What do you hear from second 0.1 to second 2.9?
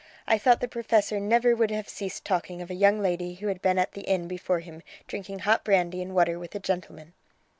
I thought the professor never would have ceased talking of a